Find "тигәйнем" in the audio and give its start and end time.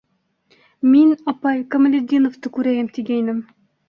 2.97-3.43